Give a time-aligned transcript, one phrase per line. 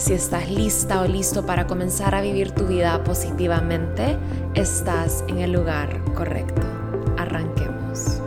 [0.00, 4.16] Si estás lista o listo para comenzar a vivir tu vida positivamente,
[4.54, 6.62] estás en el lugar correcto.
[7.18, 8.22] Arranquemos.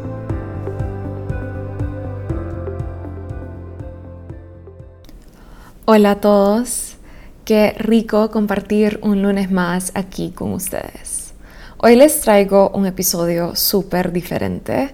[5.86, 6.98] Hola a todos,
[7.44, 11.34] qué rico compartir un lunes más aquí con ustedes.
[11.80, 14.94] Hoy les traigo un episodio súper diferente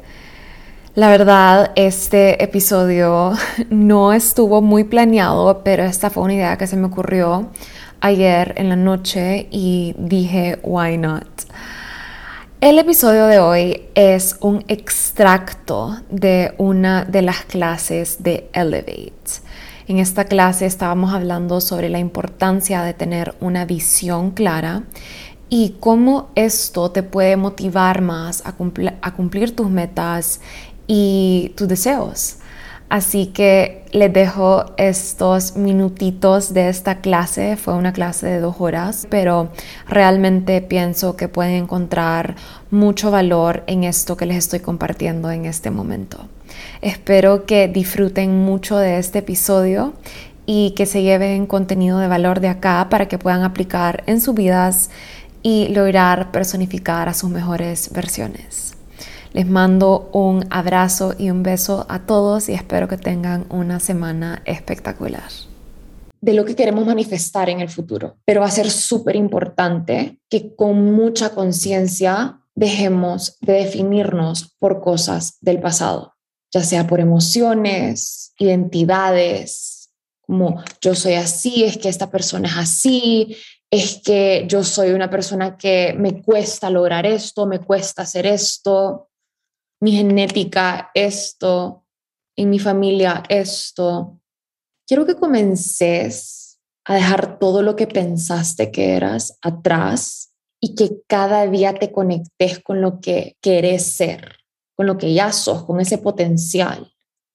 [0.99, 3.31] la verdad, este episodio
[3.70, 7.51] no estuvo muy planeado, pero esta fue una idea que se me ocurrió
[8.01, 11.26] ayer en la noche y dije, why not?
[12.59, 19.40] El episodio de hoy es un extracto de una de las clases de Elevate.
[19.87, 24.84] En esta clase estábamos hablando sobre la importancia de tener una visión clara
[25.49, 30.41] y cómo esto te puede motivar más a, cumplir tus metas
[30.90, 32.37] y tus deseos.
[32.90, 37.55] Así que les dejo estos minutitos de esta clase.
[37.55, 39.51] Fue una clase de dos horas, pero
[39.87, 42.35] realmente pienso que pueden encontrar
[42.71, 46.27] mucho valor en esto que les estoy compartiendo en este momento.
[46.81, 49.93] Espero que disfruten mucho de este episodio
[50.48, 54.34] y que se lleven contenido de valor de acá para que puedan aplicar en sus
[54.34, 54.90] vidas
[55.43, 58.68] y lograr personificar a sus mejores versiones.
[59.32, 64.41] Les mando un abrazo y un beso a todos y espero que tengan una semana
[64.46, 65.30] espectacular.
[66.22, 70.56] De lo que queremos manifestar en el futuro, pero va a ser súper importante que
[70.56, 76.16] con mucha conciencia dejemos de definirnos por cosas del pasado,
[76.52, 83.38] ya sea por emociones, identidades, como yo soy así, es que esta persona es así,
[83.72, 89.09] es que yo soy una persona que me cuesta lograr esto, me cuesta hacer esto,
[89.81, 91.85] mi genética esto,
[92.35, 94.19] en mi familia esto.
[94.88, 101.45] Quiero que comences a dejar todo lo que pensaste que eras atrás y que cada
[101.47, 104.38] día te conectes con lo que querés ser,
[104.75, 106.91] con lo que ya sos, con ese potencial,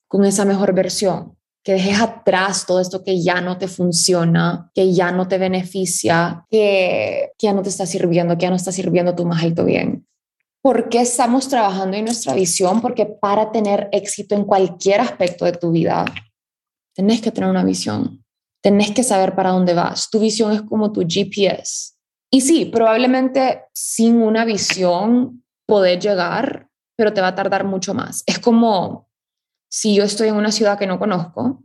[0.09, 1.37] con esa mejor versión.
[1.63, 6.45] Que dejes atrás todo esto que ya no te funciona, que ya no te beneficia,
[6.51, 9.65] que, que ya no te está sirviendo, que ya no está sirviendo tu más alto
[9.65, 10.07] bien.
[10.65, 12.81] ¿Por qué estamos trabajando en nuestra visión?
[12.81, 16.07] Porque para tener éxito en cualquier aspecto de tu vida,
[16.95, 18.25] tenés que tener una visión.
[18.63, 20.09] Tenés que saber para dónde vas.
[20.09, 21.93] Tu visión es como tu GPS.
[22.31, 28.23] Y sí, probablemente sin una visión poder llegar, pero te va a tardar mucho más.
[28.25, 29.11] Es como
[29.71, 31.63] si yo estoy en una ciudad que no conozco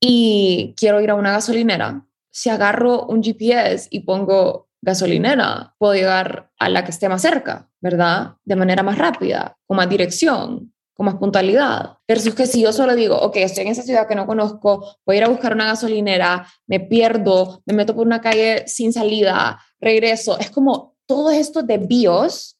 [0.00, 2.04] y quiero ir a una gasolinera.
[2.32, 7.68] Si agarro un GPS y pongo gasolinera, puedo llegar a la que esté más cerca,
[7.80, 8.34] ¿verdad?
[8.44, 11.98] De manera más rápida, con más dirección, con más puntualidad.
[12.06, 15.16] Versus que si yo solo digo, ok, estoy en esa ciudad que no conozco, voy
[15.16, 19.60] a ir a buscar una gasolinera, me pierdo, me meto por una calle sin salida,
[19.80, 20.38] regreso.
[20.38, 22.56] Es como todo esto de bios,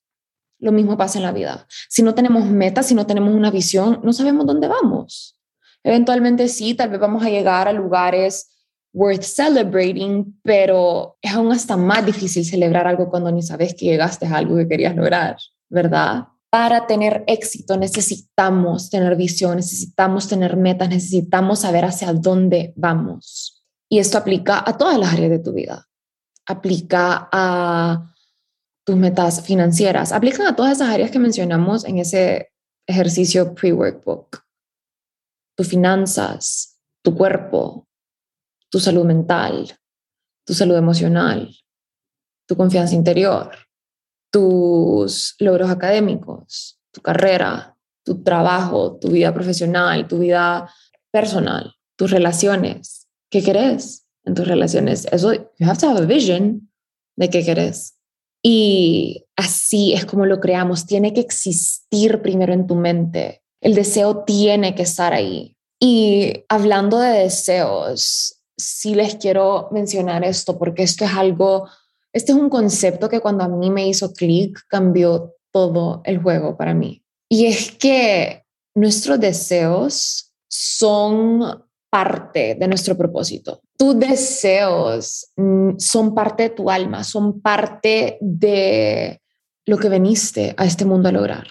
[0.58, 1.66] lo mismo pasa en la vida.
[1.88, 5.38] Si no tenemos metas, si no tenemos una visión, no sabemos dónde vamos.
[5.82, 8.59] Eventualmente sí, tal vez vamos a llegar a lugares
[8.92, 14.26] worth celebrating, pero es aún hasta más difícil celebrar algo cuando ni sabes que llegaste
[14.26, 15.36] a algo que querías lograr,
[15.68, 16.24] ¿verdad?
[16.50, 23.62] Para tener éxito necesitamos tener visión, necesitamos tener metas, necesitamos saber hacia dónde vamos.
[23.88, 25.86] Y esto aplica a todas las áreas de tu vida.
[26.46, 28.12] Aplica a
[28.84, 32.50] tus metas financieras, aplican a todas esas áreas que mencionamos en ese
[32.88, 34.42] ejercicio pre-workbook.
[35.56, 37.86] Tus finanzas, tu cuerpo,
[38.70, 39.76] tu salud mental,
[40.46, 41.54] tu salud emocional,
[42.46, 43.50] tu confianza interior,
[44.32, 50.72] tus logros académicos, tu carrera, tu trabajo, tu vida profesional, tu vida
[51.12, 53.08] personal, tus relaciones.
[53.30, 55.06] ¿Qué querés en tus relaciones?
[55.12, 56.70] Eso, you have to have a vision
[57.16, 57.96] de qué querés.
[58.42, 60.86] Y así es como lo creamos.
[60.86, 63.42] Tiene que existir primero en tu mente.
[63.60, 65.56] El deseo tiene que estar ahí.
[65.78, 71.68] Y hablando de deseos, sí les quiero mencionar esto porque esto es algo,
[72.12, 76.56] este es un concepto que cuando a mí me hizo clic cambió todo el juego
[76.56, 77.02] para mí.
[77.28, 83.62] Y es que nuestros deseos son parte de nuestro propósito.
[83.76, 89.20] Tus deseos mm, son parte de tu alma, son parte de
[89.66, 91.46] lo que veniste a este mundo a lograr.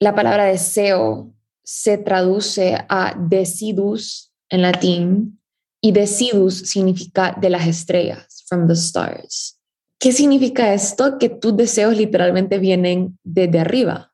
[0.00, 1.32] La palabra deseo
[1.62, 5.40] se traduce a decidus en latín
[5.84, 9.60] y decidus significa de las estrellas, from the stars.
[10.00, 11.18] ¿Qué significa esto?
[11.18, 14.10] Que tus deseos literalmente vienen desde arriba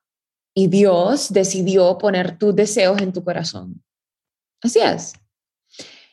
[0.53, 3.85] y Dios decidió poner tus deseos en tu corazón.
[4.61, 5.13] Así es.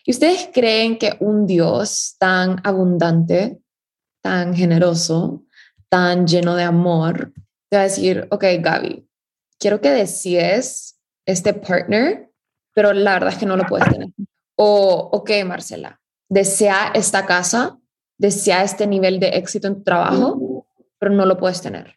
[0.06, 3.58] ¿Y ustedes creen que un Dios tan abundante,
[4.22, 5.44] tan generoso,
[5.90, 7.34] tan lleno de amor,
[7.68, 9.10] te va a decir, ok, Gaby,
[9.58, 12.30] quiero que decides este partner,
[12.76, 14.10] pero la verdad es que no lo puedes tener.
[14.58, 17.80] O, ok, Marcela, desea esta casa,
[18.18, 20.66] desea este nivel de éxito en tu trabajo,
[21.00, 21.96] pero no lo puedes tener.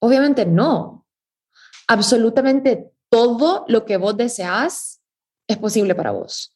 [0.00, 1.06] Obviamente no.
[1.86, 5.02] Absolutamente todo lo que vos deseas
[5.48, 6.54] es posible para vos.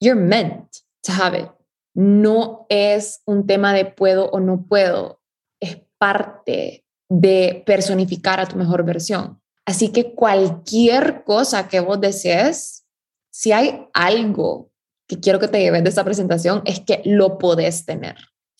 [0.00, 0.68] You're meant
[1.02, 1.50] to have it.
[1.94, 5.20] No es un tema de puedo o no puedo.
[5.60, 9.42] Es parte de personificar a tu mejor versión.
[9.66, 12.86] Así que cualquier cosa que vos desees,
[13.30, 14.69] si hay algo
[15.10, 18.14] que quiero que te lleves de esta presentación, es que lo podés tener.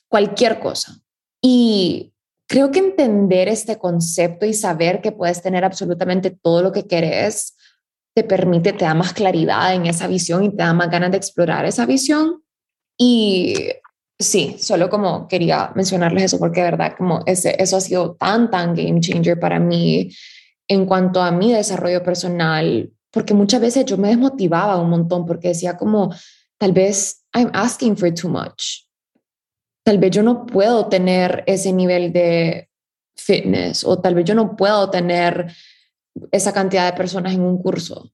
[0.08, 1.00] Cualquier cosa.
[1.40, 2.12] Y
[2.48, 7.56] creo que entender este concepto y saber que puedes tener absolutamente todo lo que querés
[8.16, 11.18] te permite, te da más claridad en esa visión y te da más ganas de
[11.18, 12.42] explorar esa visión.
[12.98, 13.54] Y
[14.18, 18.50] sí, solo como quería mencionarles eso porque de verdad como ese, eso ha sido tan,
[18.50, 20.10] tan game changer para mí
[20.66, 25.48] en cuanto a mi desarrollo personal, porque muchas veces yo me desmotivaba un montón porque
[25.48, 26.12] decía como,
[26.60, 28.86] tal vez I'm asking for too much.
[29.82, 32.68] Tal vez yo no puedo tener ese nivel de
[33.16, 35.52] fitness o tal vez yo no puedo tener
[36.30, 38.12] esa cantidad de personas en un curso.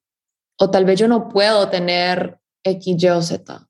[0.59, 3.69] O tal vez yo no puedo tener X, Y o Z.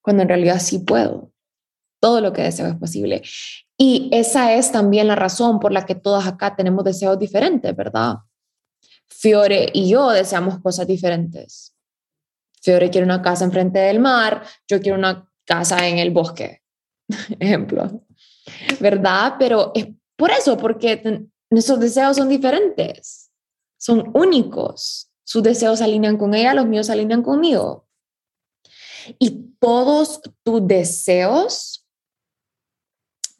[0.00, 1.32] Cuando en realidad sí puedo.
[2.00, 3.22] Todo lo que deseo es posible.
[3.78, 8.16] Y esa es también la razón por la que todas acá tenemos deseos diferentes, ¿verdad?
[9.08, 11.75] Fiore y yo deseamos cosas diferentes.
[12.62, 16.62] Fiore quiere una casa enfrente del mar, yo quiero una casa en el bosque,
[17.38, 18.02] ejemplo.
[18.80, 19.34] ¿Verdad?
[19.38, 23.30] Pero es por eso, porque Nuestros deseos son diferentes,
[23.78, 25.10] son únicos.
[25.24, 27.88] Sus deseos se alinean con ella, los míos se alinean conmigo.
[29.18, 31.86] Y todos tus deseos,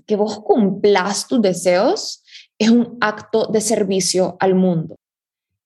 [0.07, 2.23] que vos cumplas tus deseos,
[2.59, 4.97] es un acto de servicio al mundo.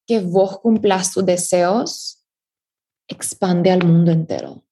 [0.06, 2.19] Que vos cumplas tus deseos,
[3.10, 4.64] expande al mundo entero.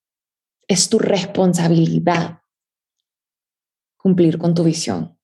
[0.67, 2.41] Es tu responsabilidad
[3.97, 5.19] cumplir con tu visión.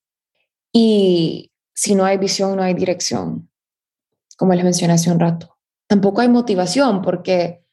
[0.71, 3.49] Y si no hay visión, no hay dirección,
[4.37, 5.57] como les mencioné hace un rato.
[5.87, 7.65] Tampoco hay motivación, porque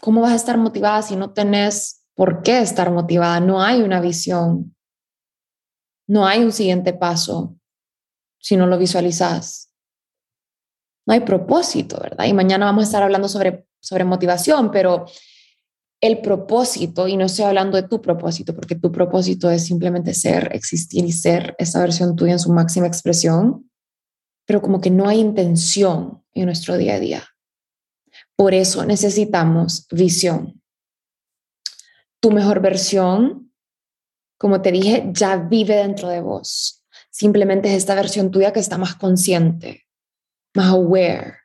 [0.00, 3.38] ¿cómo vas a estar motivada si no tenés por qué estar motivada?
[3.38, 4.74] No hay una visión,
[6.08, 7.56] no hay un siguiente paso
[8.38, 9.72] si no lo visualizas.
[11.06, 12.26] No hay propósito, ¿verdad?
[12.26, 15.06] Y mañana vamos a estar hablando sobre, sobre motivación, pero
[16.00, 20.50] el propósito, y no estoy hablando de tu propósito, porque tu propósito es simplemente ser,
[20.54, 23.70] existir y ser esa versión tuya en su máxima expresión,
[24.46, 27.24] pero como que no hay intención en nuestro día a día.
[28.36, 30.62] Por eso necesitamos visión.
[32.20, 33.52] Tu mejor versión,
[34.38, 36.84] como te dije, ya vive dentro de vos.
[37.10, 39.86] Simplemente es esta versión tuya que está más consciente,
[40.54, 41.38] más aware,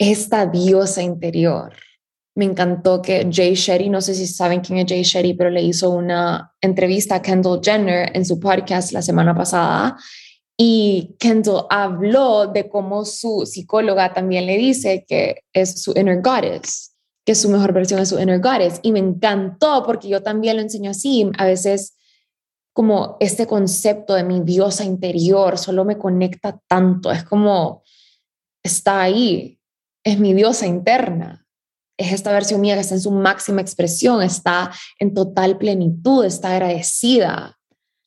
[0.00, 1.72] esta diosa interior
[2.34, 5.62] me encantó que Jay Shetty, no sé si saben quién es Jay Shetty, pero le
[5.62, 9.96] hizo una entrevista a Kendall Jenner en su podcast la semana pasada
[10.56, 16.94] y Kendall habló de cómo su psicóloga también le dice que es su inner goddess,
[17.24, 18.78] que su mejor versión de su inner goddess.
[18.82, 21.30] Y me encantó porque yo también lo enseño así.
[21.38, 21.96] A veces
[22.74, 27.10] como este concepto de mi diosa interior solo me conecta tanto.
[27.10, 27.82] Es como,
[28.62, 29.59] está ahí,
[30.04, 31.46] es mi diosa interna
[32.00, 36.52] es esta versión mía que está en su máxima expresión, está en total plenitud, está
[36.52, 37.58] agradecida.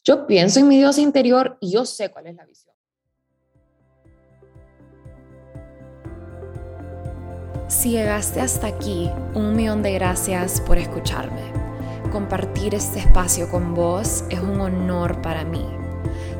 [0.03, 2.73] Yo pienso en mi Dios interior y yo sé cuál es la visión.
[7.67, 11.53] Si llegaste hasta aquí, un millón de gracias por escucharme.
[12.11, 15.82] Compartir este espacio con vos es un honor para mí.